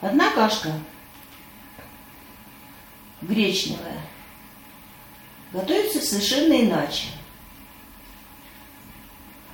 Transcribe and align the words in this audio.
Одна 0.00 0.30
кашка 0.30 0.72
гречневая 3.22 4.00
готовится 5.52 6.00
совершенно 6.00 6.60
иначе. 6.60 7.08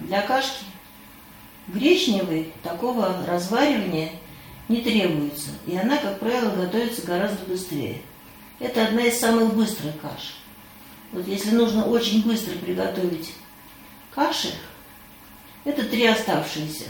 Для 0.01 0.21
кашки 0.23 0.65
гречневой 1.69 2.53
такого 2.63 3.25
разваривания 3.27 4.13
не 4.69 4.83
требуется, 4.83 5.51
и 5.67 5.77
она, 5.77 5.97
как 5.97 6.19
правило, 6.19 6.51
готовится 6.51 7.07
гораздо 7.07 7.43
быстрее. 7.47 8.03
Это 8.59 8.87
одна 8.87 9.05
из 9.05 9.19
самых 9.19 9.55
быстрых 9.55 9.99
каш. 10.01 10.37
Вот 11.13 11.27
если 11.27 11.51
нужно 11.51 11.87
очень 11.87 12.23
быстро 12.23 12.53
приготовить 12.59 13.33
каши, 14.15 14.53
это 15.65 15.85
три 15.85 16.07
оставшиеся. 16.07 16.87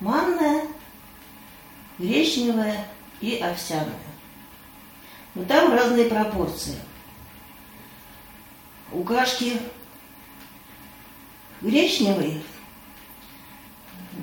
Манная, 0.00 0.64
гречневая 2.00 2.88
и 3.20 3.36
овсяная. 3.36 3.92
Но 5.34 5.44
там 5.44 5.72
разные 5.72 6.06
пропорции. 6.06 6.76
У 8.90 9.04
кашки 9.04 9.60
гречневой 11.60 12.42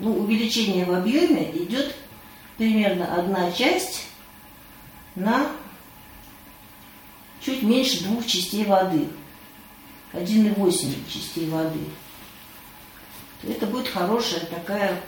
ну, 0.01 0.17
увеличение 0.17 0.85
в 0.85 0.93
объеме 0.93 1.51
идет 1.51 1.95
примерно 2.57 3.15
одна 3.15 3.51
часть 3.51 4.07
на 5.15 5.47
чуть 7.39 7.61
меньше 7.61 8.03
двух 8.03 8.25
частей 8.25 8.65
воды. 8.65 9.07
1,8 10.13 11.11
частей 11.11 11.49
воды. 11.49 11.79
Это 13.43 13.67
будет 13.67 13.87
хорошая 13.87 14.41
такая 14.47 14.99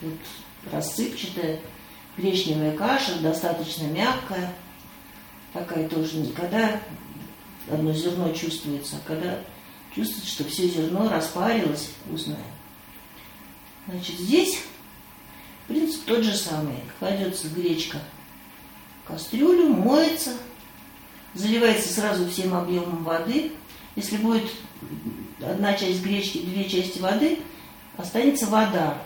вот, 0.00 0.18
рассыпчатая 0.72 1.60
гречневая 2.16 2.76
каша, 2.76 3.18
достаточно 3.20 3.84
мягкая. 3.84 4.52
Такая 5.52 5.88
тоже 5.88 6.18
никогда 6.18 6.80
одно 7.70 7.92
зерно 7.92 8.32
чувствуется, 8.32 8.96
а 8.96 9.08
когда 9.08 9.38
чувствуется, 9.94 10.30
что 10.30 10.44
все 10.44 10.68
зерно 10.68 11.08
распарилось, 11.08 11.90
вкусное. 12.04 12.36
Значит, 13.88 14.16
здесь 14.18 14.62
принцип 15.68 16.04
тот 16.04 16.22
же 16.22 16.34
самый. 16.34 16.76
Кладется 16.98 17.48
гречка 17.48 17.98
в 19.04 19.08
кастрюлю, 19.08 19.68
моется, 19.68 20.32
заливается 21.34 21.92
сразу 21.92 22.28
всем 22.28 22.54
объемом 22.54 23.04
воды. 23.04 23.52
Если 23.94 24.16
будет 24.18 24.50
одна 25.40 25.74
часть 25.74 26.02
гречки, 26.02 26.38
две 26.38 26.68
части 26.68 26.98
воды, 26.98 27.38
останется 27.96 28.46
вода 28.46 28.98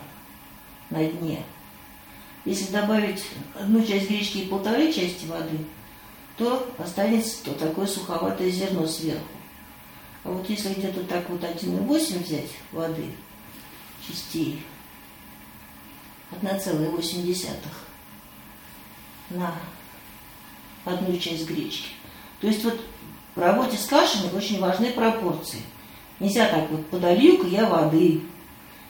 на 0.90 1.04
дне. 1.04 1.44
Если 2.44 2.72
добавить 2.72 3.22
одну 3.54 3.84
часть 3.84 4.08
гречки 4.08 4.38
и 4.38 4.46
полторы 4.46 4.92
части 4.92 5.26
воды, 5.26 5.58
то 6.36 6.66
останется 6.78 7.44
то 7.44 7.52
такое 7.52 7.86
суховатое 7.86 8.50
зерно 8.50 8.86
сверху. 8.86 9.20
А 10.24 10.30
вот 10.30 10.48
если 10.48 10.72
где-то 10.72 11.04
так 11.04 11.28
вот 11.28 11.42
1,8 11.42 12.24
взять 12.24 12.50
воды, 12.72 13.06
частей, 14.06 14.62
1,8 16.30 17.56
на 19.30 19.54
одну 20.84 21.16
часть 21.18 21.46
гречки. 21.46 21.88
То 22.40 22.46
есть 22.46 22.64
вот 22.64 22.80
в 23.34 23.40
работе 23.40 23.76
с 23.76 23.86
кашами 23.86 24.34
очень 24.34 24.60
важны 24.60 24.92
пропорции. 24.92 25.60
Нельзя 26.18 26.48
так 26.48 26.70
вот, 26.70 26.86
подолью-ка 26.88 27.46
я 27.46 27.66
воды, 27.66 28.22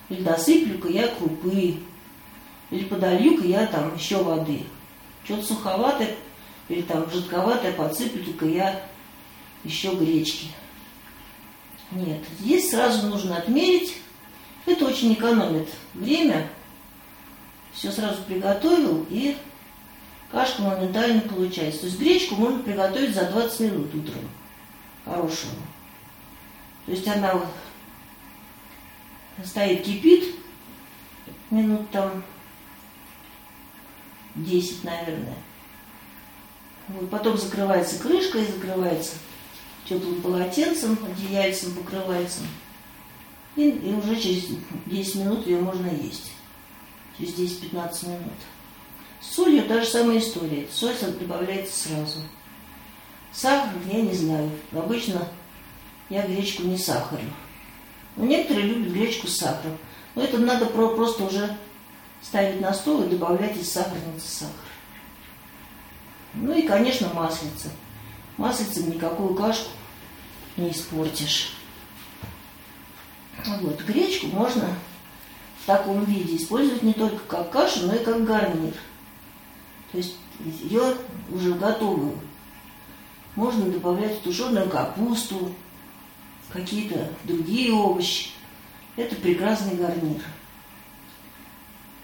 или 0.08 0.22
досыплю-ка 0.22 0.88
я 0.88 1.08
крупы, 1.08 1.76
или 2.70 2.84
подолью-ка 2.84 3.46
я 3.46 3.66
там 3.66 3.94
еще 3.96 4.22
воды. 4.22 4.64
Что-то 5.24 5.46
суховатое 5.46 6.16
или 6.68 6.82
там 6.82 7.10
жидковатое 7.10 7.72
подсыплю-ка 7.72 8.46
я 8.46 8.82
еще 9.64 9.94
гречки. 9.94 10.46
Нет, 11.90 12.20
здесь 12.38 12.70
сразу 12.70 13.08
нужно 13.08 13.36
отмерить. 13.36 13.96
Это 14.66 14.86
очень 14.86 15.12
экономит 15.12 15.68
время. 15.94 16.48
Все 17.72 17.90
сразу 17.90 18.22
приготовил 18.22 19.06
и 19.10 19.36
кашка 20.30 20.62
моментально 20.62 21.22
получается. 21.22 21.80
То 21.80 21.86
есть 21.86 21.98
гречку 21.98 22.36
можно 22.36 22.62
приготовить 22.62 23.14
за 23.14 23.24
20 23.24 23.60
минут 23.60 23.94
утром. 23.94 24.28
Хорошую. 25.04 25.54
То 26.86 26.92
есть 26.92 27.08
она 27.08 27.34
вот 27.34 27.46
стоит, 29.44 29.82
кипит, 29.82 30.34
минут 31.50 31.90
там 31.90 32.22
10, 34.34 34.84
наверное. 34.84 35.36
Вот, 36.88 37.10
потом 37.10 37.36
закрывается 37.36 37.98
крышка 37.98 38.38
и 38.38 38.46
закрывается 38.46 39.12
теплым 39.88 40.20
полотенцем, 40.22 40.98
одеяльцем 41.04 41.74
покрывается. 41.74 42.40
И, 43.56 43.68
и 43.68 43.92
уже 43.92 44.16
через 44.16 44.46
10 44.86 45.14
минут 45.16 45.46
ее 45.46 45.58
можно 45.58 45.88
есть. 45.88 46.32
Через 47.18 47.34
10-15 47.34 48.08
минут. 48.08 48.32
С 49.20 49.34
солью 49.34 49.64
та 49.64 49.80
же 49.80 49.86
самая 49.86 50.18
история. 50.18 50.66
Соль 50.72 50.94
добавляется 51.18 51.88
сразу. 51.88 52.20
Сахар 53.32 53.72
я 53.90 54.00
не 54.00 54.14
знаю. 54.14 54.50
Обычно 54.72 55.28
я 56.08 56.26
гречку 56.26 56.62
не 56.62 56.78
сахарю. 56.78 57.28
Но 58.16 58.24
некоторые 58.24 58.66
любят 58.66 58.92
гречку 58.92 59.26
с 59.26 59.36
сахаром. 59.36 59.76
Но 60.14 60.22
это 60.22 60.38
надо 60.38 60.66
просто 60.66 61.24
уже 61.24 61.56
ставить 62.22 62.60
на 62.60 62.72
стол 62.72 63.02
и 63.02 63.08
добавлять 63.08 63.56
из 63.56 63.72
сахарницы 63.72 64.28
сахар. 64.28 64.54
Ну 66.34 66.52
и, 66.52 66.62
конечно, 66.62 67.12
маслица. 67.12 67.70
Маслицем 68.36 68.90
никакую 68.90 69.34
кашку 69.34 69.70
не 70.56 70.70
испортишь. 70.70 71.54
Вот, 73.60 73.80
гречку 73.82 74.26
можно 74.28 74.68
в 75.62 75.66
таком 75.66 76.04
виде 76.04 76.36
использовать 76.36 76.82
не 76.82 76.92
только 76.92 77.18
как 77.24 77.50
кашу, 77.50 77.86
но 77.86 77.94
и 77.94 78.04
как 78.04 78.24
гарнир. 78.24 78.74
То 79.92 79.98
есть 79.98 80.16
ее 80.44 80.94
уже 81.30 81.54
готовую. 81.54 82.18
Можно 83.34 83.66
добавлять 83.66 84.18
в 84.18 84.22
тушеную 84.22 84.68
капусту, 84.68 85.54
какие-то 86.52 87.08
другие 87.24 87.72
овощи. 87.72 88.30
Это 88.96 89.14
прекрасный 89.16 89.76
гарнир. 89.76 90.20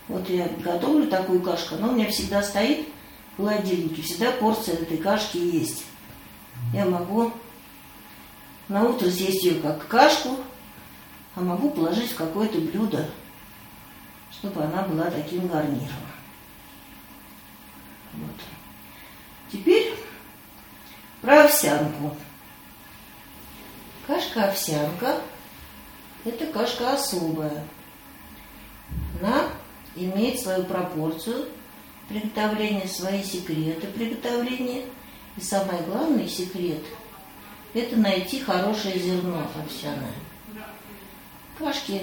Вот 0.09 0.28
я 0.28 0.49
готовлю 0.62 1.09
такую 1.09 1.41
кашку, 1.43 1.75
она 1.75 1.89
у 1.89 1.93
меня 1.93 2.09
всегда 2.09 2.43
стоит 2.43 2.89
в 3.33 3.37
холодильнике, 3.39 4.03
всегда 4.03 4.31
порция 4.33 4.77
этой 4.77 4.99
кашки 4.99 5.37
есть. 5.37 5.84
Я 6.72 6.87
могу 6.87 7.33
на 8.69 8.84
утро 8.84 9.11
съесть 9.11 9.44
ее 9.44 9.61
как 9.61 9.87
кашку, 9.89 10.37
а 11.34 11.41
могу 11.41 11.71
положить 11.71 12.12
в 12.12 12.17
какое-то 12.17 12.59
блюдо, 12.59 13.09
чтобы 14.33 14.62
она 14.62 14.83
была 14.83 15.11
таким 15.11 15.49
гарниром. 15.49 15.91
Вот. 18.15 18.41
Теперь 19.53 19.94
про 21.21 21.44
овсянку. 21.44 22.17
Кашка-овсянка– 24.06 25.21
это 26.25 26.47
кашка 26.47 26.94
особая. 26.94 27.65
Она 29.21 29.49
имеет 29.96 30.40
свою 30.40 30.64
пропорцию 30.64 31.46
приготовления, 32.08 32.86
свои 32.86 33.22
секреты 33.22 33.86
приготовления. 33.88 34.84
И 35.36 35.40
самый 35.40 35.82
главный 35.82 36.28
секрет– 36.28 36.82
это 37.74 37.96
найти 37.96 38.40
хорошее 38.40 38.98
зерно 38.98 39.46
овсяное. 39.54 40.14
Кашки, 41.58 42.00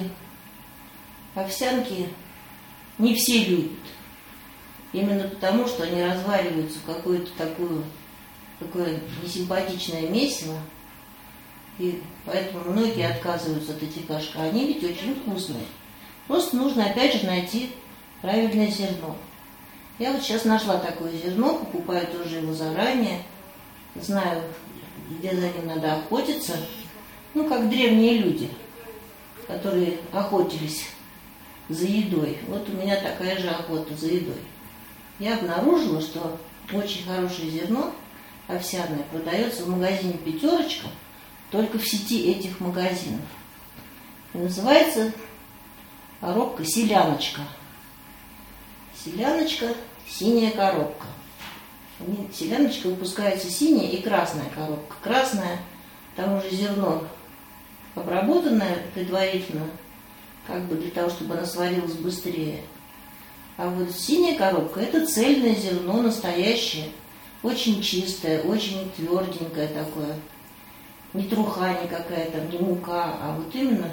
овсянки 1.33 2.09
не 2.99 3.15
все 3.15 3.43
любят. 3.45 3.71
Именно 4.91 5.27
потому, 5.29 5.67
что 5.67 5.83
они 5.83 6.03
развариваются 6.03 6.77
в 6.77 6.85
какое-то 6.85 7.31
такое, 7.35 7.81
такое 8.59 8.99
несимпатичное 9.23 10.07
месиво. 10.09 10.59
И 11.79 11.99
поэтому 12.25 12.71
многие 12.71 13.09
отказываются 13.09 13.71
от 13.71 13.81
этих 13.81 14.05
кашек. 14.05 14.35
Они 14.35 14.67
ведь 14.67 14.83
очень 14.83 15.15
вкусные. 15.15 15.65
Просто 16.27 16.55
нужно 16.55 16.85
опять 16.85 17.19
же 17.19 17.25
найти 17.25 17.71
правильное 18.23 18.71
зерно. 18.71 19.17
Я 19.99 20.13
вот 20.13 20.23
сейчас 20.23 20.45
нашла 20.45 20.77
такое 20.77 21.11
зерно, 21.11 21.55
покупаю 21.55 22.07
тоже 22.07 22.37
его 22.37 22.53
заранее, 22.53 23.21
знаю, 23.95 24.41
где 25.09 25.35
за 25.35 25.49
ним 25.49 25.67
надо 25.67 25.95
охотиться. 25.95 26.57
Ну, 27.33 27.47
как 27.49 27.69
древние 27.69 28.19
люди, 28.19 28.49
которые 29.45 29.99
охотились 30.13 30.87
за 31.67 31.85
едой. 31.85 32.37
Вот 32.47 32.67
у 32.69 32.71
меня 32.71 32.95
такая 32.95 33.37
же 33.37 33.49
охота 33.49 33.93
за 33.95 34.07
едой. 34.07 34.39
Я 35.19 35.35
обнаружила, 35.35 36.01
что 36.01 36.39
очень 36.71 37.05
хорошее 37.05 37.51
зерно 37.51 37.93
овсяное 38.47 39.03
продается 39.11 39.65
в 39.65 39.69
магазине 39.69 40.13
«Пятерочка», 40.13 40.87
только 41.51 41.77
в 41.77 41.87
сети 41.87 42.31
этих 42.31 42.59
магазинов. 42.61 43.21
И 44.33 44.37
называется 44.37 45.11
коробка 46.21 46.63
«Селяночка». 46.63 47.41
Селяночка, 49.03 49.67
синяя 50.07 50.51
коробка. 50.51 51.07
Селяночка 52.33 52.87
выпускается 52.87 53.49
синяя 53.49 53.89
и 53.89 54.01
красная 54.01 54.49
коробка. 54.55 54.95
Красная, 55.01 55.59
там 56.15 56.37
уже 56.37 56.49
зерно 56.51 57.03
обработанное 57.95 58.77
предварительно, 58.93 59.67
как 60.47 60.63
бы 60.65 60.75
для 60.75 60.89
того, 60.89 61.09
чтобы 61.09 61.35
она 61.35 61.45
сварилась 61.45 61.93
быстрее. 61.93 62.61
А 63.57 63.69
вот 63.69 63.91
синяя 63.91 64.37
коробка– 64.37 64.79
это 64.81 65.05
цельное 65.05 65.55
зерно, 65.55 66.01
настоящее, 66.01 66.89
очень 67.43 67.81
чистое, 67.81 68.41
очень 68.41 68.89
тверденькое 68.95 69.67
такое. 69.67 70.15
Не 71.13 71.25
труха 71.25 71.73
никакая 71.83 72.31
там, 72.31 72.49
не 72.49 72.57
мука, 72.57 73.17
а 73.21 73.35
вот 73.35 73.53
именно 73.53 73.91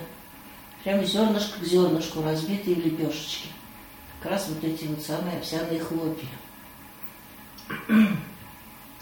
прям 0.85 1.05
зернышко 1.05 1.61
к 1.61 1.65
зернышку 1.65 2.23
разбитые 2.23 2.77
в 2.77 2.85
лепешечки. 2.85 3.49
Как 4.21 4.33
раз 4.33 4.49
вот 4.49 4.63
эти 4.63 4.85
вот 4.85 5.03
самые 5.03 5.39
овсяные 5.39 5.81
хлопья. 5.81 6.29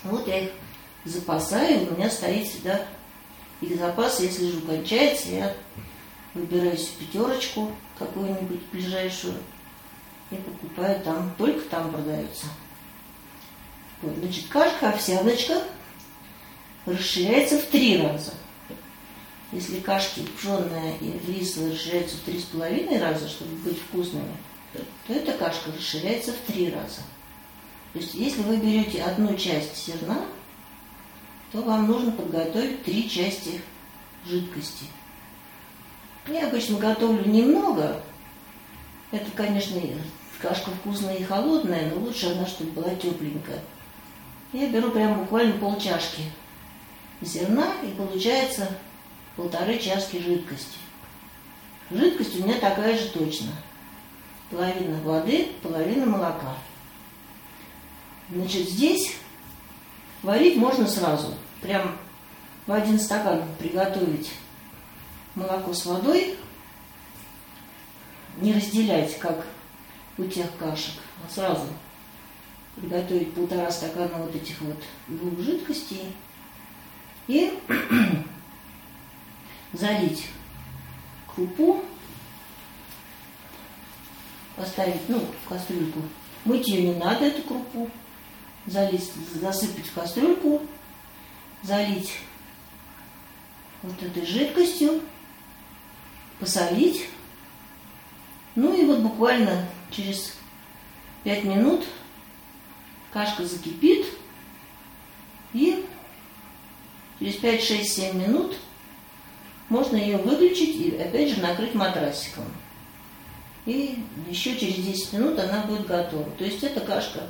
Вот 0.04 0.28
я 0.28 0.44
их 0.44 0.50
запасаю, 1.04 1.88
у 1.92 1.96
меня 1.96 2.08
стоит 2.08 2.46
всегда 2.46 2.86
их 3.60 3.76
запас, 3.76 4.20
если 4.20 4.52
же 4.52 4.60
кончается, 4.60 5.28
я 5.30 5.56
выбираю 6.34 6.76
себе 6.76 7.06
пятерочку 7.06 7.72
какую-нибудь 7.98 8.60
ближайшую 8.70 9.34
и 10.30 10.36
покупаю 10.36 11.00
там, 11.00 11.34
только 11.36 11.60
там 11.62 11.90
продается. 11.90 12.46
Вот, 14.02 14.16
значит, 14.18 14.46
кашка 14.48 14.90
овсяночка 14.90 15.62
расширяется 16.86 17.58
в 17.58 17.64
три 17.64 18.00
раза. 18.00 18.32
Если 19.50 19.80
кашки 19.80 20.20
пшенная 20.36 20.94
и 21.00 21.18
рисовая 21.26 21.72
расширяются 21.72 22.16
в 22.18 22.20
три 22.20 22.38
с 22.38 22.44
половиной 22.44 23.00
раза, 23.00 23.28
чтобы 23.28 23.56
быть 23.56 23.80
вкусными, 23.80 24.36
то 24.72 25.12
эта 25.12 25.32
кашка 25.32 25.72
расширяется 25.72 26.32
в 26.32 26.38
три 26.46 26.70
раза. 26.70 27.00
То 27.92 28.00
есть, 28.00 28.14
если 28.14 28.42
вы 28.42 28.58
берете 28.58 29.02
одну 29.02 29.34
часть 29.36 29.86
зерна, 29.86 30.20
то 31.52 31.62
вам 31.62 31.86
нужно 31.86 32.12
подготовить 32.12 32.84
три 32.84 33.08
части 33.08 33.60
жидкости. 34.26 34.84
Я 36.26 36.48
обычно 36.48 36.78
готовлю 36.78 37.24
немного. 37.26 38.02
Это, 39.10 39.30
конечно, 39.30 39.80
кашка 40.40 40.70
вкусная 40.70 41.16
и 41.16 41.24
холодная, 41.24 41.90
но 41.90 42.00
лучше 42.00 42.26
она, 42.32 42.46
чтобы 42.46 42.72
была 42.72 42.94
тепленькая. 42.94 43.60
Я 44.52 44.68
беру 44.68 44.90
прям 44.90 45.20
буквально 45.20 45.54
полчашки 45.58 46.22
зерна, 47.22 47.72
и 47.82 47.88
получается 47.88 48.68
полторы 49.36 49.78
чашки 49.78 50.18
жидкости. 50.18 50.78
Жидкость 51.90 52.38
у 52.38 52.44
меня 52.44 52.58
такая 52.58 52.98
же 52.98 53.08
точно. 53.08 53.48
Половина 54.50 54.98
воды, 55.02 55.52
половина 55.62 56.06
молока. 56.06 56.56
Значит, 58.30 58.68
здесь 58.68 59.14
варить 60.22 60.56
можно 60.56 60.86
сразу. 60.86 61.34
Прям 61.60 61.96
в 62.66 62.72
один 62.72 62.98
стакан 62.98 63.42
приготовить 63.58 64.30
молоко 65.34 65.72
с 65.72 65.86
водой. 65.86 66.36
Не 68.40 68.54
разделять, 68.54 69.18
как 69.18 69.46
у 70.16 70.24
тех 70.24 70.46
кашек, 70.58 70.94
а 71.26 71.32
сразу 71.32 71.66
приготовить 72.76 73.34
полтора 73.34 73.70
стакана 73.70 74.18
вот 74.18 74.34
этих 74.34 74.60
вот 74.60 74.80
двух 75.08 75.40
жидкостей 75.40 76.14
и 77.26 77.58
залить 79.72 80.28
крупу, 81.26 81.82
поставить, 84.58 85.08
ну, 85.08 85.25
в 85.44 85.49
кастрюльку. 85.49 86.00
Мыть 86.44 86.69
ее 86.69 86.93
не 86.93 86.94
надо, 86.94 87.26
эту 87.26 87.43
крупу 87.43 87.90
залить, 88.66 89.10
засыпать 89.34 89.87
в 89.87 89.94
кастрюльку, 89.94 90.62
залить 91.62 92.12
вот 93.82 94.02
этой 94.02 94.26
жидкостью, 94.26 95.00
посолить. 96.40 97.08
Ну 98.55 98.75
и 98.75 98.84
вот 98.84 99.00
буквально 99.00 99.69
через 99.90 100.34
5 101.25 101.44
минут 101.44 101.84
кашка 103.12 103.44
закипит, 103.44 104.06
и 105.52 105.84
через 107.19 107.37
5, 107.37 107.62
6, 107.62 107.93
7 107.93 108.16
минут 108.16 108.56
можно 109.69 109.96
ее 109.96 110.19
выключить 110.19 110.76
и 110.76 110.96
опять 110.96 111.34
же 111.34 111.40
накрыть 111.40 111.75
матрасиком. 111.75 112.44
И 113.68 114.02
еще 114.30 114.56
через 114.56 114.76
10 114.76 115.12
минут 115.12 115.38
она 115.38 115.62
будет 115.64 115.86
готова. 115.86 116.24
То 116.38 116.44
есть 116.44 116.64
эта 116.64 116.80
кашка 116.80 117.20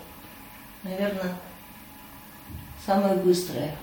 наверное, 0.85 1.35
самая 2.87 3.17
быстрая 3.17 3.77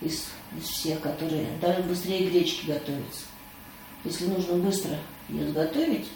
из, 0.00 0.28
из 0.56 0.64
всех, 0.64 1.02
которые 1.02 1.46
даже 1.60 1.82
быстрее 1.82 2.30
гречки 2.30 2.64
готовятся. 2.64 3.26
Если 4.04 4.26
нужно 4.26 4.54
быстро 4.54 4.96
ее 5.28 5.48
сготовить, 5.48 6.08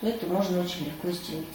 то 0.00 0.08
это 0.08 0.26
можно 0.26 0.60
очень 0.60 0.86
легко 0.86 1.12
сделать. 1.12 1.46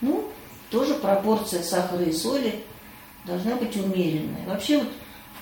Ну, 0.00 0.28
тоже 0.70 0.94
пропорция 0.94 1.62
сахара 1.62 2.02
и 2.02 2.12
соли 2.12 2.64
должна 3.24 3.54
быть 3.54 3.76
умеренная. 3.76 4.48
Вообще 4.48 4.78
вот 4.78 4.92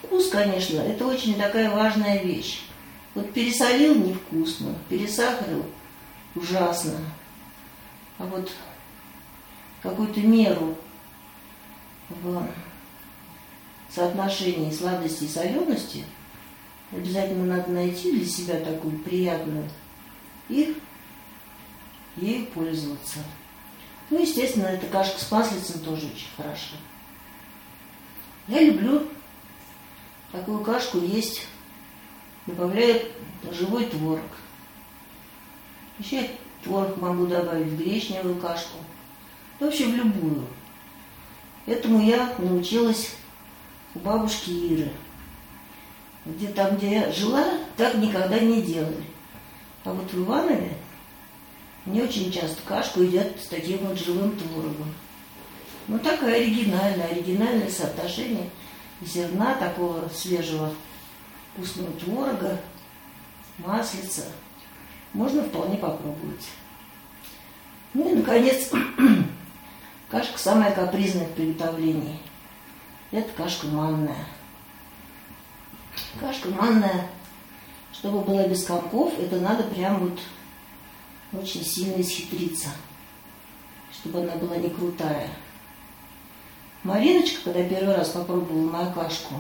вкус, 0.03 0.29
конечно, 0.29 0.81
это 0.81 1.07
очень 1.07 1.37
такая 1.37 1.71
важная 1.71 2.23
вещь. 2.23 2.61
Вот 3.15 3.33
пересолил 3.33 3.95
невкусно, 3.97 4.75
пересахарил 4.89 5.67
ужасно, 6.35 6.99
а 8.19 8.25
вот 8.25 8.51
какую-то 9.83 10.21
меру 10.21 10.77
в 12.09 12.47
соотношении 13.89 14.71
сладости 14.71 15.25
и 15.25 15.29
солености 15.29 16.05
обязательно 16.93 17.57
надо 17.57 17.71
найти 17.71 18.13
для 18.13 18.27
себя 18.27 18.61
такую 18.61 18.99
приятную 18.99 19.69
и 20.49 20.77
ей 22.17 22.47
пользоваться. 22.47 23.19
Ну, 24.11 24.21
естественно, 24.21 24.67
эта 24.67 24.87
кашка 24.87 25.19
с 25.19 25.31
маслицем 25.31 25.81
тоже 25.81 26.07
очень 26.07 26.29
хороша. 26.37 26.77
Я 28.49 28.61
люблю 28.63 29.09
такую 30.33 30.61
кашку 30.65 30.99
есть, 30.99 31.47
добавляю 32.51 33.03
живой 33.51 33.87
творог. 33.87 34.21
Еще 35.99 36.29
Творог 36.63 36.97
могу 36.99 37.27
добавить 37.27 37.69
в 37.69 37.79
гречневую 37.79 38.37
кашку. 38.37 38.79
Вообще 39.59 39.87
в 39.87 39.95
любую. 39.95 40.47
Этому 41.67 42.03
я 42.03 42.35
научилась 42.39 43.15
у 43.95 43.99
бабушки 44.01 44.51
Иры. 44.51 44.91
Где 46.27 46.49
там, 46.49 46.77
где 46.77 46.93
я 46.93 47.13
жила, 47.13 47.45
так 47.77 47.95
никогда 47.95 48.39
не 48.39 48.63
делали. 48.63 49.05
А 49.85 49.93
вот 49.93 50.13
в 50.13 50.23
Иванове 50.23 50.77
не 51.87 52.03
очень 52.03 52.31
часто 52.31 52.61
кашку 52.67 53.03
едят 53.03 53.29
с 53.41 53.47
таким 53.47 53.79
вот 53.79 53.99
живым 53.99 54.37
творогом. 54.37 54.93
Ну, 55.89 55.99
такое 55.99 56.35
оригинальное, 56.35 57.09
оригинальное 57.09 57.71
соотношение 57.71 58.51
зерна 59.01 59.55
такого 59.55 60.09
свежего 60.15 60.73
вкусного 61.55 61.93
творога, 61.93 62.61
маслица– 63.59 64.25
можно 65.13 65.43
вполне 65.43 65.77
попробовать. 65.77 66.49
Ну 67.95 68.11
и, 68.11 68.15
наконец, 68.15 68.71
кашка 70.09 70.39
самая 70.39 70.73
капризная 70.73 71.27
в 71.27 71.33
приготовлении. 71.33 72.19
Это 73.11 73.29
кашка 73.37 73.67
манная. 73.67 74.27
Кашка 76.21 76.49
манная, 76.51 77.09
чтобы 77.93 78.21
была 78.21 78.47
без 78.47 78.65
комков, 78.65 79.19
это 79.19 79.41
надо 79.41 79.65
прям 79.65 79.99
вот 79.99 80.21
очень 81.33 81.65
сильно 81.65 82.01
исхитриться, 82.01 82.69
чтобы 83.93 84.21
она 84.21 84.37
была 84.37 84.57
не 84.57 84.71
крутая. 84.71 85.29
Мариночка, 86.85 87.43
когда 87.45 87.65
первый 87.65 87.97
раз 87.97 88.11
попробовала 88.11 88.71
мою 88.71 88.93
кашку, 88.93 89.35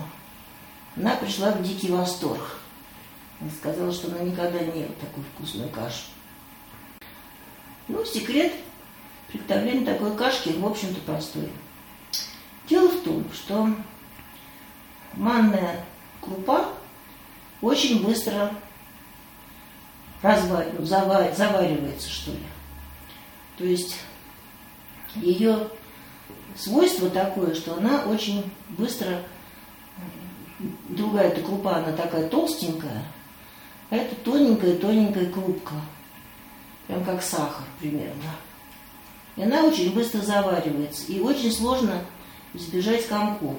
она 0.96 1.16
пришла 1.16 1.52
в 1.52 1.62
дикий 1.62 1.90
восторг. 1.90 2.58
Она 3.40 3.50
сказала, 3.50 3.92
что 3.92 4.08
она 4.08 4.20
никогда 4.20 4.58
не 4.58 4.82
ела 4.82 4.92
такую 5.00 5.24
вкусную 5.34 5.68
кашу. 5.70 6.02
Ну, 7.88 8.04
секрет 8.04 8.52
приготовления 9.28 9.84
такой 9.84 10.16
кашки, 10.16 10.50
в 10.50 10.66
общем-то, 10.66 11.00
простой. 11.00 11.50
Дело 12.68 12.88
в 12.88 13.02
том, 13.02 13.24
что 13.32 13.68
манная 15.14 15.84
крупа 16.20 16.68
очень 17.60 18.04
быстро 18.04 18.52
развар... 20.22 20.66
завар... 20.80 21.34
заваривается, 21.34 22.08
что 22.08 22.32
ли. 22.32 22.42
То 23.56 23.64
есть 23.64 23.96
ее 25.16 25.68
свойство 26.56 27.10
такое, 27.10 27.54
что 27.54 27.76
она 27.76 28.02
очень 28.04 28.50
быстро, 28.70 29.22
другая 31.00 31.28
эта 31.28 31.40
крупа, 31.40 31.76
она 31.76 31.92
такая 31.92 32.28
толстенькая, 32.28 33.02
а 33.88 33.96
это 33.96 34.14
тоненькая-тоненькая 34.16 35.30
крупка. 35.30 35.74
прям 36.86 37.04
как 37.04 37.22
сахар 37.22 37.64
примерно. 37.80 38.36
И 39.36 39.42
она 39.42 39.64
очень 39.64 39.92
быстро 39.94 40.20
заваривается, 40.20 41.10
и 41.10 41.20
очень 41.20 41.50
сложно 41.50 42.04
избежать 42.52 43.06
комков. 43.08 43.56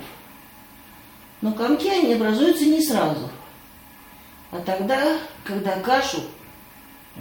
Но 1.41 1.51
комки, 1.53 1.87
они 1.87 2.13
образуются 2.13 2.65
не 2.65 2.81
сразу, 2.81 3.29
а 4.51 4.59
тогда, 4.59 5.17
когда 5.43 5.79
кашу, 5.79 6.21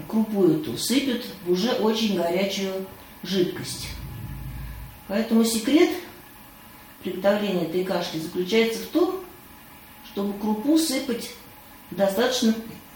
крупу 0.07 0.45
эту, 0.49 0.77
сыпят 0.77 1.25
в 1.47 1.53
уже 1.53 1.73
очень 1.73 2.17
горячую 2.17 2.87
жидкость. 3.23 3.89
Поэтому 5.09 5.45
секрет 5.45 5.91
приготовления 7.03 7.65
этой 7.65 7.85
кашки 7.85 8.19
заключается 8.19 8.81
в 8.81 8.87
том, 8.89 9.20
чтобы 10.13 10.39
крупу 10.39 10.79
сыпать 10.79 11.31
достаточно 11.91 12.55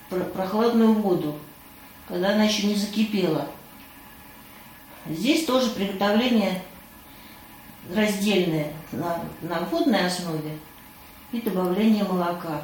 прохладную 0.09 0.94
воду, 0.94 1.38
когда 2.09 2.30
она 2.30 2.44
еще 2.44 2.66
не 2.66 2.75
закипела. 2.75 3.49
Здесь 5.06 5.44
тоже 5.44 5.71
приготовление 5.71 6.62
раздельное 7.94 8.73
на, 8.92 9.23
на 9.42 9.61
водной 9.61 10.06
основе 10.06 10.59
и 11.33 11.40
добавление 11.40 12.04
молока. 12.04 12.62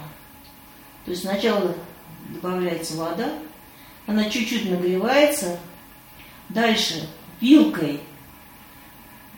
То 1.04 1.10
есть 1.10 1.22
сначала 1.22 1.74
добавляется 2.28 2.96
вода, 2.96 3.32
она 4.06 4.28
чуть-чуть 4.30 4.70
нагревается, 4.70 5.58
дальше 6.48 7.08
вилкой 7.40 8.00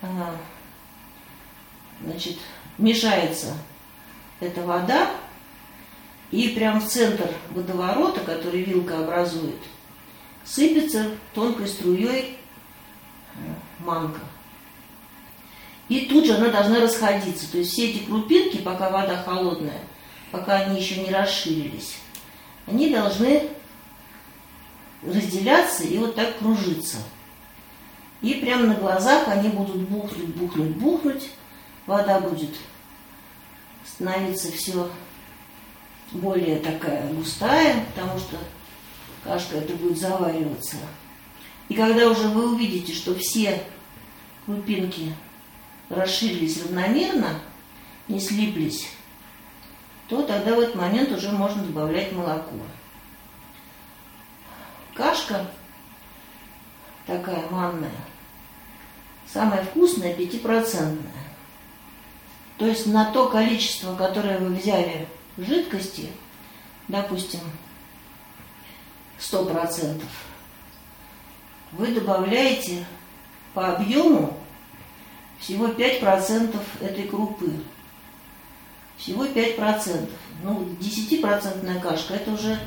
а, 0.01 0.37
значит, 2.03 2.39
мешается 2.79 3.55
эта 4.43 4.63
вода, 4.63 5.11
и 6.31 6.49
прямо 6.49 6.81
в 6.81 6.89
центр 6.89 7.29
водоворота, 7.51 8.21
который 8.21 8.63
вилка 8.63 8.99
образует, 8.99 9.59
сыпется 10.45 11.11
тонкой 11.35 11.69
струей 11.69 12.39
э, 13.35 13.39
манка. 13.81 14.21
И 15.89 16.07
тут 16.07 16.25
же 16.25 16.35
она 16.35 16.49
должна 16.49 16.81
расходиться. 16.81 17.51
То 17.53 17.59
есть 17.59 17.73
все 17.73 17.91
эти 17.91 18.05
крупинки, 18.05 18.59
пока 18.59 18.89
вода 18.89 19.23
холодная, 19.23 19.81
пока 20.31 20.57
они 20.57 20.81
еще 20.81 21.03
не 21.03 21.11
расширились, 21.11 21.99
они 22.67 22.89
должны 22.89 23.51
разделяться 25.03 25.85
и 25.85 25.99
вот 25.99 26.15
так 26.15 26.39
кружиться. 26.39 26.99
И 28.23 28.35
прямо 28.35 28.69
на 28.69 28.75
глазах 28.75 29.29
они 29.29 29.49
будут 29.49 29.89
бухнуть, 29.89 30.35
бухнуть, 30.37 30.77
бухнуть. 30.77 31.31
Вода 31.87 32.21
будет 32.21 32.51
становиться 34.03 34.51
все 34.51 34.91
более 36.11 36.59
такая 36.59 37.07
густая, 37.13 37.85
потому 37.95 38.19
что 38.19 38.37
кашка 39.23 39.59
это 39.59 39.75
будет 39.75 39.97
завариваться. 39.97 40.77
И 41.69 41.75
когда 41.75 42.11
уже 42.11 42.29
вы 42.29 42.53
увидите, 42.53 42.93
что 42.93 43.15
все 43.15 43.63
крупинки 44.45 45.15
расширились 45.89 46.63
равномерно, 46.65 47.41
не 48.09 48.19
слиплись, 48.19 48.89
то 50.09 50.23
тогда 50.23 50.57
в 50.57 50.61
этот 50.61 50.75
момент 50.75 51.13
уже 51.13 51.31
можно 51.31 51.63
добавлять 51.63 52.13
молоко. 52.13 52.57
Кашка 54.95 55.47
такая 57.07 57.49
манная, 57.51 57.91
самая 59.33 59.65
вкусная, 59.65 60.13
пятипроцентная. 60.13 61.22
То 62.63 62.69
есть 62.69 62.87
на 62.87 63.07
то 63.07 63.29
количество, 63.29 63.97
которое 63.97 64.39
вы 64.39 64.55
взяли 64.55 65.09
жидкости, 65.37 66.11
допустим, 66.87 67.41
100%, 69.19 70.01
вы 71.73 71.87
добавляете 71.89 72.87
по 73.53 73.75
объему 73.75 74.39
всего 75.41 75.67
5% 75.67 76.57
этой 76.81 77.09
крупы. 77.09 77.51
Всего 78.97 79.25
5%. 79.25 80.09
Ну, 80.45 80.69
10% 80.81 81.81
кашка, 81.81 82.15
это 82.15 82.31
уже 82.31 82.61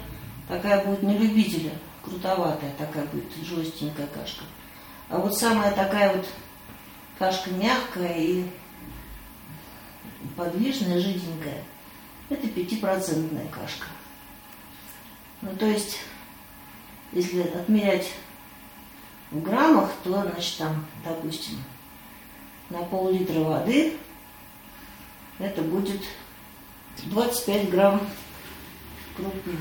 такая 0.50 0.84
будет 0.84 1.04
на 1.04 1.12
любителя, 1.12 1.72
крутоватая 2.04 2.74
такая 2.78 3.06
будет, 3.06 3.34
жестенькая 3.46 4.08
кашка. 4.08 4.44
А 5.08 5.20
вот 5.20 5.38
самая 5.38 5.72
такая 5.72 6.18
вот 6.18 6.28
кашка 7.18 7.50
мягкая 7.52 8.18
и 8.18 8.44
подвижная, 10.36 11.00
жиденькая, 11.00 11.64
это 12.30 12.48
пятипроцентная 12.48 13.48
кашка. 13.48 13.88
Ну, 15.42 15.56
то 15.56 15.66
есть, 15.66 16.00
если 17.12 17.42
отмерять 17.42 18.12
в 19.32 19.42
граммах, 19.42 19.92
то, 20.04 20.22
значит, 20.22 20.58
там, 20.58 20.86
допустим, 21.04 21.64
на 22.70 22.80
пол-литра 22.84 23.40
воды 23.40 23.98
это 25.40 25.62
будет 25.62 26.02
25 27.04 27.70
грамм 27.70 28.08
крупы. 29.16 29.52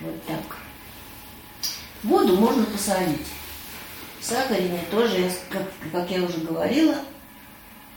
Вот 0.00 0.24
так. 0.26 0.56
Воду 2.02 2.36
можно 2.36 2.64
посолить. 2.64 3.26
Сахарение 4.20 4.84
тоже, 4.90 5.30
как, 5.50 5.68
как 5.90 6.10
я 6.10 6.22
уже 6.22 6.38
говорила, 6.38 6.96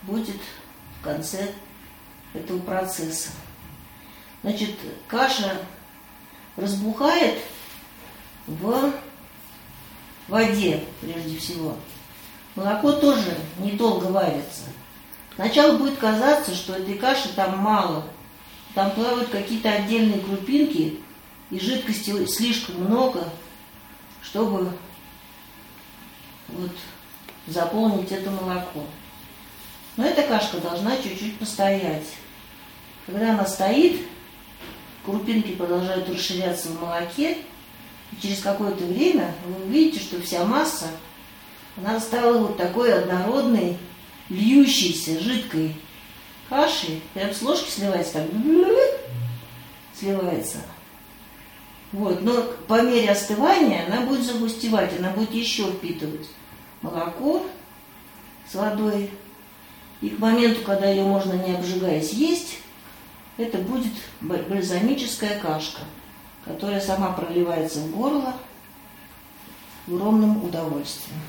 будет 0.03 0.37
конце 1.05 1.51
этого 2.33 2.59
процесса. 2.59 3.29
Значит, 4.43 4.71
каша 5.07 5.57
разбухает 6.57 7.39
в 8.47 8.91
воде, 10.27 10.83
прежде 11.01 11.37
всего. 11.37 11.77
Молоко 12.55 12.91
тоже 12.93 13.37
недолго 13.59 14.05
варится. 14.05 14.63
Сначала 15.35 15.77
будет 15.77 15.97
казаться, 15.97 16.53
что 16.55 16.73
этой 16.73 16.97
каши 16.97 17.29
там 17.33 17.57
мало. 17.57 18.05
Там 18.73 18.91
плавают 18.91 19.29
какие-то 19.29 19.71
отдельные 19.71 20.19
крупинки, 20.19 20.99
и 21.49 21.59
жидкости 21.59 22.25
слишком 22.25 22.83
много, 22.83 23.29
чтобы 24.21 24.71
вот 26.49 26.71
заполнить 27.47 28.11
это 28.11 28.31
молоко. 28.31 28.83
Но 29.97 30.05
эта 30.05 30.23
кашка 30.23 30.57
должна 30.57 30.97
чуть-чуть 30.97 31.37
постоять. 31.37 32.05
Когда 33.05 33.31
она 33.31 33.45
стоит, 33.45 34.01
крупинки 35.05 35.51
продолжают 35.51 36.09
расширяться 36.09 36.69
в 36.69 36.81
молоке, 36.81 37.37
и 38.11 38.21
через 38.21 38.41
какое-то 38.41 38.83
время 38.83 39.33
вы 39.45 39.65
увидите, 39.65 39.99
что 39.99 40.21
вся 40.21 40.43
масса, 40.43 40.87
она 41.77 41.99
стала 41.99 42.39
вот 42.39 42.57
такой 42.57 42.93
однородной, 42.93 43.77
льющейся, 44.29 45.19
жидкой 45.19 45.75
кашей. 46.49 47.01
Прям 47.13 47.33
с 47.33 47.41
ложки 47.41 47.69
сливается 47.69 48.13
так, 48.13 48.27
сливается. 49.93 50.57
Вот. 51.91 52.21
Но 52.21 52.43
по 52.67 52.81
мере 52.81 53.11
остывания 53.11 53.85
она 53.87 54.01
будет 54.01 54.23
загустевать, 54.23 54.97
она 54.97 55.11
будет 55.11 55.33
еще 55.33 55.71
впитывать 55.71 56.27
молоко 56.81 57.45
с 58.49 58.55
водой. 58.55 59.09
И 60.01 60.09
к 60.09 60.19
моменту, 60.19 60.61
когда 60.63 60.89
ее 60.89 61.03
можно 61.03 61.33
не 61.33 61.55
обжигаясь 61.55 62.11
есть, 62.11 62.59
это 63.37 63.57
будет 63.57 63.93
бальзамическая 64.21 65.39
кашка, 65.39 65.81
которая 66.43 66.79
сама 66.79 67.11
проливается 67.11 67.79
в 67.79 67.91
горло 67.91 68.35
в 69.87 69.93
огромным 69.95 70.43
удовольствием. 70.43 71.19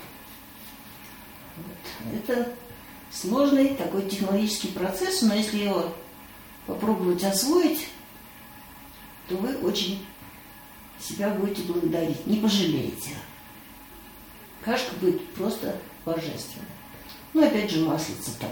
Вот. 1.57 2.13
Это 2.13 2.53
сложный 3.11 3.75
такой 3.75 4.07
технологический 4.07 4.69
процесс, 4.69 5.21
но 5.21 5.33
если 5.33 5.59
его 5.59 5.93
попробовать 6.65 7.23
освоить, 7.23 7.87
то 9.27 9.35
вы 9.35 9.55
очень 9.57 10.05
себя 10.99 11.29
будете 11.29 11.63
благодарить, 11.63 12.25
не 12.25 12.37
пожалеете. 12.37 13.11
Кашка 14.63 14.95
будет 14.95 15.25
просто 15.33 15.75
божественная. 16.05 16.76
Ну, 17.33 17.45
опять 17.45 17.71
же, 17.71 17.85
маслица 17.85 18.31
там 18.39 18.49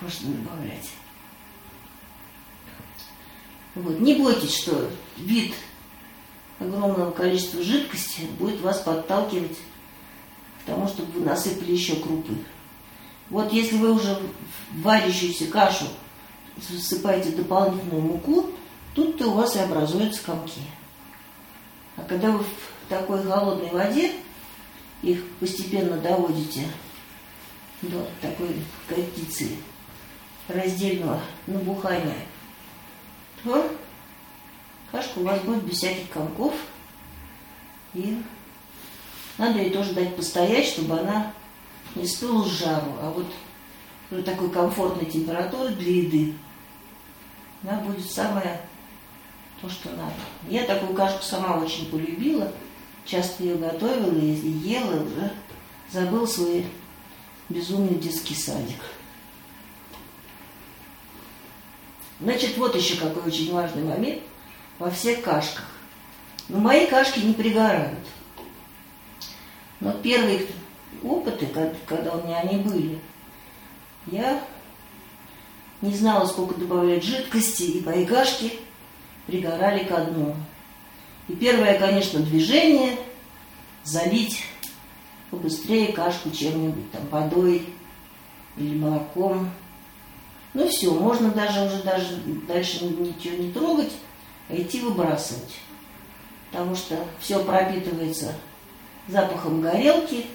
можно 0.00 0.32
добавлять. 0.32 0.90
Вот. 3.74 3.98
Не 4.00 4.14
бойтесь, 4.14 4.56
что 4.56 4.88
вид 5.16 5.54
огромного 6.60 7.10
количества 7.10 7.62
жидкости 7.62 8.22
будет 8.38 8.60
вас 8.60 8.80
подталкивать 8.80 9.56
к 10.62 10.66
тому, 10.66 10.86
чтобы 10.86 11.12
вы 11.12 11.24
насыпали 11.24 11.72
еще 11.72 11.96
крупы. 11.96 12.34
Вот 13.30 13.52
если 13.52 13.76
вы 13.76 13.92
уже 13.92 14.14
в 14.14 14.82
варящуюся 14.82 15.46
кашу 15.46 15.86
засыпаете 16.56 17.30
дополнительную 17.30 18.02
муку, 18.02 18.50
тут-то 18.94 19.28
у 19.28 19.34
вас 19.34 19.56
и 19.56 19.60
образуются 19.60 20.22
комки. 20.22 20.60
А 21.96 22.02
когда 22.02 22.30
вы 22.30 22.44
в 22.44 22.88
такой 22.88 23.22
холодной 23.24 23.70
воде 23.70 24.12
их 25.02 25.24
постепенно 25.40 25.96
доводите 25.96 26.68
до 27.84 28.06
такой 28.20 28.56
кондиции 28.88 29.56
раздельного 30.48 31.20
набухания, 31.46 32.18
то 33.42 33.70
кашка 34.90 35.18
у 35.18 35.24
вас 35.24 35.40
будет 35.40 35.64
без 35.64 35.78
всяких 35.78 36.10
комков. 36.10 36.54
И 37.94 38.22
надо 39.38 39.60
ей 39.60 39.70
тоже 39.70 39.92
дать 39.92 40.16
постоять, 40.16 40.66
чтобы 40.66 40.98
она 40.98 41.32
не 41.94 42.06
стыла 42.06 42.44
с 42.44 42.48
жару, 42.48 42.92
а 43.00 43.10
вот 43.10 43.26
при 44.10 44.22
такой 44.22 44.50
комфортной 44.50 45.06
температуры 45.06 45.70
для 45.74 46.02
еды 46.02 46.34
она 47.62 47.80
будет 47.80 48.10
самое 48.10 48.60
то, 49.60 49.68
что 49.70 49.90
надо. 49.90 50.12
Я 50.48 50.64
такую 50.64 50.94
кашку 50.94 51.22
сама 51.22 51.56
очень 51.56 51.86
полюбила, 51.86 52.52
часто 53.04 53.44
ее 53.44 53.56
готовила 53.56 54.18
и 54.18 54.50
ела, 54.50 55.02
уже. 55.02 55.32
Забыл 55.90 56.26
свой 56.26 56.66
безумный 57.48 57.96
детский 57.96 58.34
садик. 58.34 58.80
Значит, 62.20 62.56
вот 62.56 62.74
еще 62.74 62.96
какой 62.96 63.22
очень 63.24 63.52
важный 63.52 63.84
момент 63.84 64.22
во 64.78 64.90
всех 64.90 65.22
кашках. 65.22 65.66
Но 66.48 66.58
мои 66.58 66.86
кашки 66.86 67.20
не 67.20 67.34
пригорают. 67.34 67.98
Но 69.80 69.92
первые 69.92 70.46
опыты, 71.02 71.46
когда 71.86 72.12
у 72.12 72.26
меня 72.26 72.40
они 72.40 72.58
были, 72.58 72.98
я 74.06 74.42
не 75.82 75.94
знала, 75.94 76.26
сколько 76.26 76.54
добавлять 76.54 77.04
жидкости, 77.04 77.62
и 77.64 77.84
мои 77.84 78.06
кашки 78.06 78.52
пригорали 79.26 79.84
ко 79.84 80.04
дну. 80.04 80.34
И 81.28 81.34
первое, 81.34 81.78
конечно, 81.78 82.20
движение– 82.20 82.96
залить 83.84 84.44
побыстрее 85.34 85.92
кашку 85.92 86.30
чем-нибудь, 86.30 86.90
там, 86.92 87.02
водой 87.10 87.68
или 88.56 88.76
молоком. 88.76 89.50
Ну 90.52 90.68
все, 90.68 90.92
можно 90.92 91.30
даже 91.30 91.64
уже 91.64 91.82
даже 91.82 92.16
дальше 92.46 92.84
ничего 92.84 93.42
не 93.42 93.50
трогать, 93.50 93.92
а 94.48 94.54
идти 94.54 94.80
выбрасывать. 94.80 95.56
Потому 96.50 96.76
что 96.76 96.96
все 97.18 97.42
пропитывается 97.42 98.32
запахом 99.08 99.60
горелки, 99.60 100.26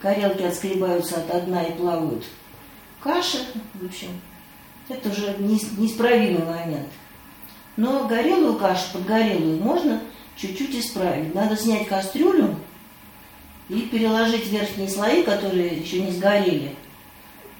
горелки 0.00 0.42
отскребаются 0.42 1.16
от 1.16 1.44
дна 1.44 1.64
и 1.64 1.72
плавают 1.72 2.24
каши, 3.06 3.38
в 3.74 3.84
общем, 3.84 4.08
это 4.88 5.08
уже 5.10 5.36
неисправимый 5.38 6.44
момент. 6.44 6.88
Но 7.76 8.06
горелую 8.06 8.54
кашу, 8.54 8.84
подгорелую, 8.94 9.62
можно 9.62 10.00
чуть-чуть 10.36 10.74
исправить. 10.74 11.34
Надо 11.34 11.56
снять 11.56 11.86
кастрюлю 11.88 12.56
и 13.68 13.80
переложить 13.82 14.46
верхние 14.46 14.88
слои, 14.88 15.22
которые 15.22 15.76
еще 15.76 16.02
не 16.02 16.12
сгорели. 16.12 16.74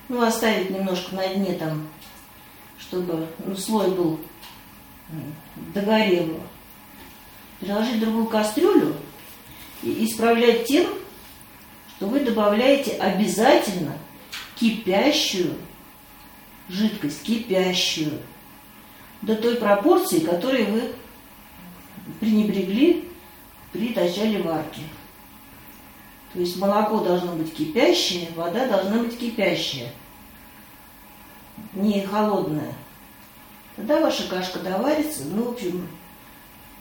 Ну, 0.09 0.23
оставить 0.23 0.71
немножко 0.71 1.15
на 1.17 1.27
дне 1.27 1.55
там, 1.55 1.89
чтобы 2.79 3.27
ну, 3.45 3.57
слой 3.57 3.91
был 3.91 4.21
догорел. 5.75 6.41
Переложить 7.61 7.97
в 7.97 8.01
другую 8.01 8.27
кастрюлю 8.27 8.95
и 9.83 10.05
исправлять 10.05 10.67
тем, 10.67 10.87
что 11.97 12.07
вы 12.07 12.21
добавляете 12.21 12.93
обязательно 12.93 13.97
кипящую 14.57 15.55
жидкость, 16.69 17.23
кипящую, 17.23 18.13
до 19.23 19.35
той 19.37 19.57
пропорции, 19.57 20.21
которой 20.21 20.65
вы 20.65 20.93
пренебрегли 22.21 23.09
при 23.73 23.95
начале 23.95 24.43
варки. 24.43 24.83
То 26.37 26.43
есть 26.43 26.59
молоко 26.59 27.00
должно 27.00 27.33
быть 27.35 27.55
кипящее, 27.55 28.31
вода 28.37 28.69
должна 28.69 28.99
быть 28.99 29.19
кипящая, 29.19 29.90
не 31.73 32.02
холодная. 32.02 32.75
Тогда 33.75 34.02
ваша 34.02 34.28
кашка 34.28 34.59
доварится, 34.59 35.25
ну, 35.25 35.45
в 35.45 35.52
общем, 35.55 35.88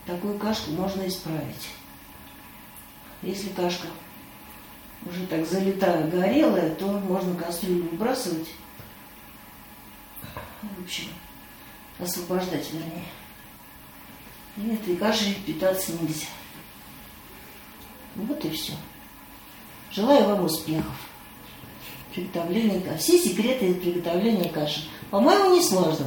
такую 0.06 0.38
кашку 0.40 0.72
можно 0.72 1.08
исправить. 1.08 1.70
Если 3.22 3.48
кашка 3.48 3.88
уже 5.06 5.26
так 5.26 5.48
залитая, 5.48 6.06
горелая, 6.10 6.76
то 6.76 6.88
можно 6.88 7.34
кастрюлю 7.36 7.84
выбрасывать. 7.92 8.50
В 10.64 10.84
общем, 10.84 11.08
освобождать, 11.98 12.74
вернее. 12.74 13.06
И 14.58 14.76
этой 14.76 14.98
кашей 14.98 15.34
питаться 15.46 15.94
нельзя. 15.94 16.28
Вот 18.16 18.44
и 18.44 18.50
все. 18.50 18.74
Желаю 19.92 20.26
вам 20.26 20.46
успехов. 20.46 20.94
Приготовления 22.14 22.80
каши. 22.82 23.00
Все 23.00 23.20
секреты 23.20 23.74
приготовления 23.74 24.50
каши. 24.50 24.82
По-моему, 25.12 25.56
несложно. 25.56 26.06